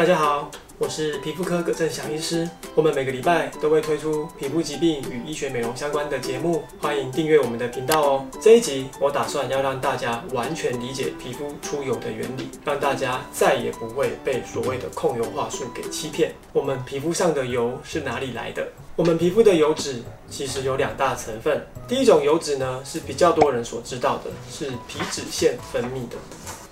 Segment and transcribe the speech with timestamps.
[0.00, 2.48] 大家好，我是皮肤科葛正祥医师。
[2.74, 8.26] 我们每个礼拜都会推出皮肤疾病与医学美容相关的节目，欢迎订阅我们的频道哦。
[8.40, 16.32] 这一集我打算要让大家完全理解皮肤出油的原理，让大家再也不会被所谓的控油话术给欺骗。
[16.54, 18.66] 我们皮肤上的油是哪里来的？
[18.96, 26.16] 我们皮肤的油脂其实有两大成分，第一种油脂呢是比较多人所知道的，是皮脂腺分泌的。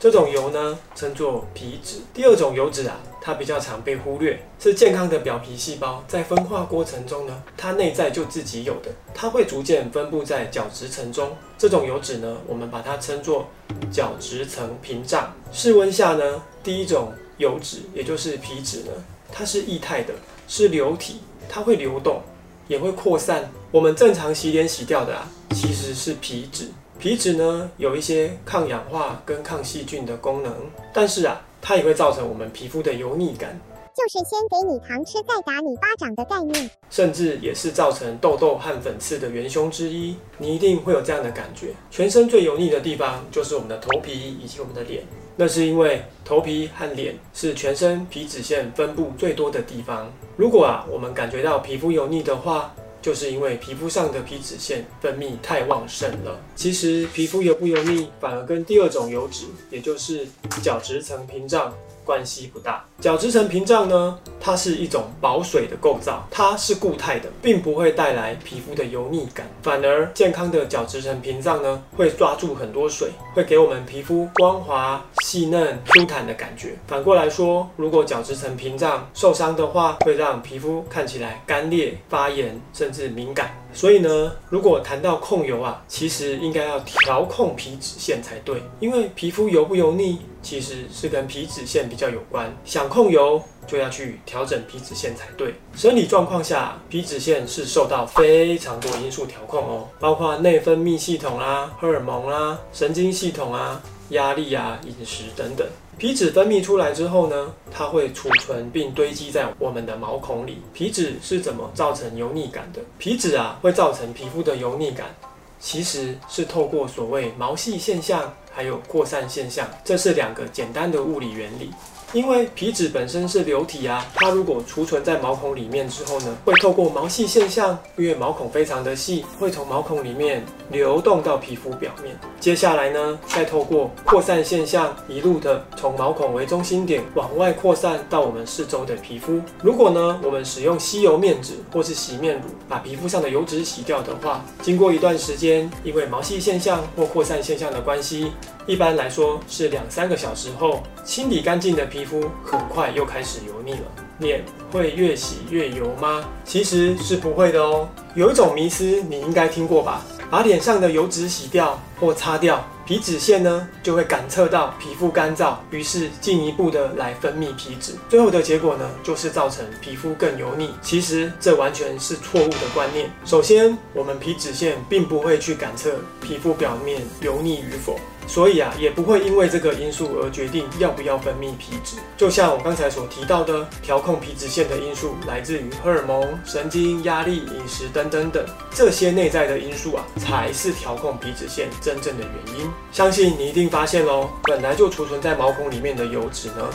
[0.01, 1.97] 这种油呢，称作皮脂。
[2.15, 2.97] 第二种油脂啊，
[3.29, 11.37] 它比较常被忽略，是健康的表皮细胞在分化过程中呢，它内在就自己有的，它会逐渐分布在角质层中。
[11.59, 13.47] 这种油脂呢，我们把它称作
[13.93, 15.31] 角质层屏障。
[15.53, 18.93] 室温下呢，第一种油脂，也就是皮脂呢，
[19.31, 20.15] 它是液态的，
[20.47, 22.23] 是流体，它会流动，
[22.67, 23.51] 也会扩散。
[23.71, 26.71] 我们正常洗脸洗掉的啊，其实是皮脂。
[26.99, 30.51] 皮脂呢，有一些抗氧化跟抗细菌的功能，
[30.95, 33.61] 但是啊，它也会造成我们皮肤的油腻感，
[33.95, 40.17] 就是先给你糖吃再打你巴掌的概念，甚至也是造成痘痘和粉刺的元凶之一。
[40.39, 45.03] 你一定会有这样的感觉，全身最油腻的地方就是我们的头皮以及我们的脸，
[45.37, 50.11] 那是因为头皮和脸是全身皮脂腺分布最多的地方。
[50.37, 56.41] 如果啊，我们感觉到皮肤油腻的话，就是因为皮肤上的皮脂腺分泌太旺盛了。
[56.57, 60.27] 其实皮肤油不油腻，反而跟第二种油脂，也就是
[60.63, 61.73] 角质层屏障，
[62.09, 62.83] 关系不大。
[62.99, 69.47] 角质层屏障呢，它是一种保水的构造，它是固态的，并不会带来皮肤的油腻感。
[69.63, 76.79] 反而健康的角质层屏障呢，会抓住很多水，会给我们皮肤光滑、细嫩、Q 弹的感觉。
[76.87, 83.51] 反过来说，如果角质层屏障受伤的话，会让皮肤看起来干裂、发炎，甚至敏感。
[83.73, 92.53] 所以呢，如果谈到控油啊，其实应该要调控皮脂腺才对，因为皮肤油不油腻，其实是跟皮脂腺比较有关。
[92.65, 95.55] 想控油，就要去调整皮脂腺才对。
[95.77, 103.81] 生理状况下，皮脂腺是受到非常多因素调控哦，包括内分泌系统啦、荷尔蒙啦、神经系统啊、
[104.11, 105.67] 压力啊、饮食等等。
[105.99, 110.59] 皮脂分泌出来之后呢，它会储存并堆积在我们的毛孔里。
[110.73, 112.81] 皮脂是怎么造成油腻感的？
[112.99, 115.15] 皮脂啊，会造成皮肤的油腻感，
[115.59, 121.71] 其实是透过所谓毛细现象还有扩散现象，这是两个简单的物理原理。
[122.15, 132.19] 因为皮脂本身是流体啊，它如果储存在毛孔里面之后呢，会透过毛细现象，因为毛孔非常的细，会从毛孔里面流动到皮肤表面。
[132.41, 139.43] 接下来呢，再透过扩散现象，一路的从毛孔为中心点往外扩散到我们四周的皮肤。
[139.63, 148.33] 如果呢，我们使用吸油面纸或是洗面乳，把皮肤上的油脂洗掉的话，经过一段时间，因为毛细现象或扩散现象的关系。
[148.69, 153.87] 一般来说是两三个小时后，清理干净的皮肤很快又开始油腻了。
[154.19, 156.23] 脸会越洗越油吗？
[156.45, 157.89] 其实是不会的哦。
[158.15, 160.05] 有一种迷思你应该听过吧？
[160.31, 170.71] 把脸上的油脂洗掉或擦掉，皮脂腺呢就会感测到皮肤干燥，于是进一步的来分泌皮脂，最后的结果呢就是造成皮肤更油腻。
[170.81, 173.11] 其实这完全是错误的观念。
[173.25, 177.99] 首先，我们皮脂腺并不会去感测皮肤表面油腻与否。
[178.27, 181.97] 所以啊，也不会因为这个因素而决定要不要分泌皮脂。
[182.15, 192.71] 就像我刚才所提到的，调控皮脂腺的因素来自于荷尔蒙、神经、压力、饮食等等等，这些内在的因素啊，才是调控皮脂腺真正的原因。
[192.93, 196.69] 相信你一定发现喽，本来就储存在毛孔里面的油脂呢。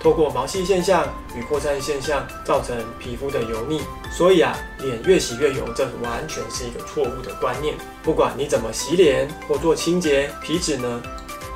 [0.00, 3.80] 透过毛细现象与扩散现象造成皮肤的油腻，
[4.12, 7.74] 所以啊，脸越洗越油，这完全是一个错误的观念。
[8.02, 11.02] 不管你怎么洗脸或做清洁，皮脂呢，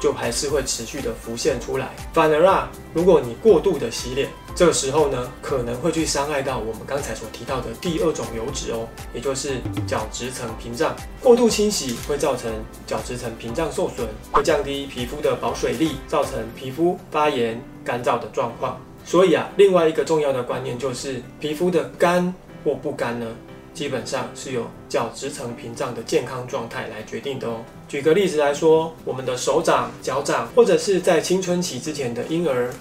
[0.01, 1.89] 就还是会持续的浮现出来。
[2.13, 10.95] 反而啊，如果你过度的洗脸，这个时候呢，可能会去伤害到我们刚才所提到的第二种油脂哦，也就是角质层屏障。
[11.21, 12.49] 过度清洗会造成
[12.87, 18.81] 角质层屏障受损，会降低皮肤的保水力，造成皮肤发炎、干燥的状况。
[19.05, 22.33] 所以啊，另外一个重要的观念就是，皮肤的干
[22.65, 23.27] 或不干呢，
[23.75, 27.57] 基本上是由角质层屏障的健康状态来决定的哦。
[27.89, 32.73] 举个例子来说，我们的手掌、脚掌，或者是在青春期之前的婴儿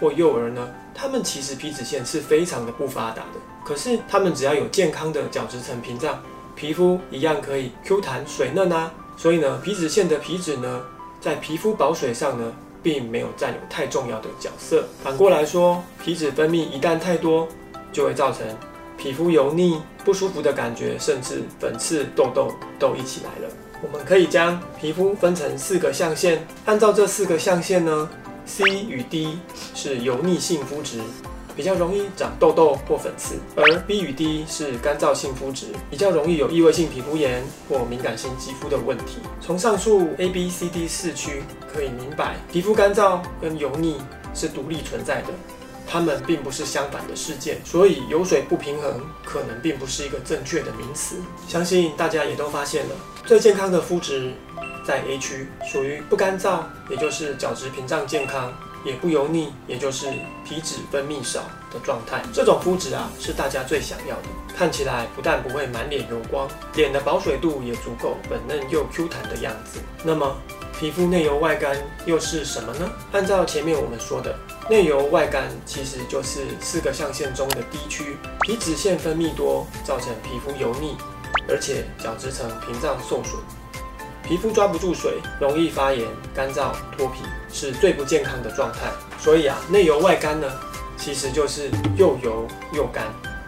[0.00, 3.40] 或幼儿呢，他们其实皮脂腺是非常的不发达的。
[3.64, 6.18] 可是他们只要有健康的角质层屏障，
[6.56, 8.90] 皮肤一样可以 Q 弹水嫩啊。
[9.16, 10.80] 所以呢，皮脂腺的皮脂呢，
[11.20, 12.52] 在皮肤保水上呢，
[12.82, 14.88] 并没有占有太重要的角色。
[15.04, 17.46] 反过来说，皮脂分泌一旦太多，
[17.92, 18.46] 就会造成
[18.96, 23.54] 皮肤油腻、不舒服的感觉，甚至粉刺、痘痘都一起来了。
[23.82, 28.08] 我们可以将皮肤分成四个象限，按照这四个象限呢
[28.46, 29.38] ，C 与 D
[29.82, 31.00] 是油腻性肤质，
[31.56, 39.20] 比较容易长痘痘或粉刺；而 B 与 D 是干燥性肤质，比较容易有异位性皮肤炎或敏感性肌肤的问题。
[39.40, 41.42] 从上述 A、B、C、D 四区
[41.72, 43.96] 可以明白，皮肤干燥跟油腻
[44.34, 45.28] 是独立存在的。
[45.88, 51.16] 它们并不是相反的事件，所以油水不平衡可能并不是一个正确的名词。
[51.48, 52.94] 相信大家也都发现了，
[53.24, 54.34] 最健康的肤质
[54.86, 58.52] 在 A 区，属于不干燥，也就是角质屏障健康，
[58.84, 60.06] 也不油腻，也就是
[60.44, 61.40] 皮脂分泌少
[61.72, 62.22] 的状态。
[62.32, 64.22] 这种肤质啊，是大家最想要的，
[64.56, 69.80] 看起来不但不会满脸油光，脸的保水度也足够，粉嫩又 Q 弹的样子。
[70.02, 70.36] 那么，
[70.78, 72.90] 皮肤内油外干又是什么呢？
[73.12, 74.34] 按照前面我们说的，
[74.68, 80.96] 内油外干其实就是四个象限中的 D 区，皮脂腺分泌多，造成皮肤油腻，
[81.48, 83.40] 而且角质层屏障受损，
[84.22, 87.22] 皮肤抓不住水，容易发炎、干燥、脱皮，
[87.52, 88.90] 是最不健康的状态。
[89.18, 90.46] 所以啊，内油外干呢，
[90.96, 93.06] 其实就是又油又干。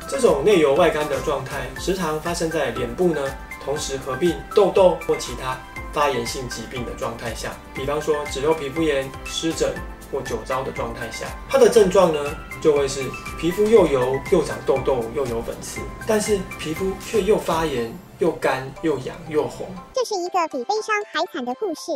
[0.09, 3.21] 这种内油外干的状态，时常发生在脸部呢，
[3.65, 5.57] 同时合并痘痘或其他。
[5.93, 9.75] 发炎性疾病的状态下，比方说脂漏皮肤炎、湿疹
[10.11, 12.19] 或酒糟的状态下，它的症状呢
[12.63, 13.03] 就会是
[13.41, 19.67] 皮肤又油又长痘痘又有粉刺，但是皮肤却又发炎又干又痒又红。
[19.93, 21.91] 这是一个比悲伤还惨的故事。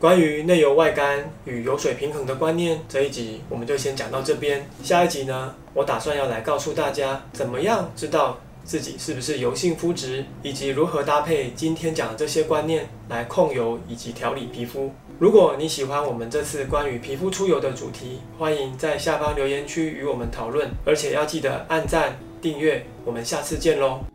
[0.00, 4.68] 关于内油外干与油水平衡的观念，这一集我们就先讲到这边。
[4.82, 8.36] 下一集呢，我打算要来告诉大家怎么样知道。
[8.64, 14.92] 自己是不是油性肤质，以及如何搭配今天讲的这些观念来控油以及调理皮肤。
[15.18, 22.84] 如果你喜欢我们这次关于皮肤出油的主题，欢迎在下方留言区与我们讨论，而且要记得按赞订阅。
[23.04, 24.11] 我们下次见喽！